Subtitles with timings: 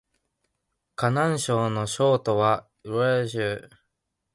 [0.95, 3.69] 河南省の省都は鄭州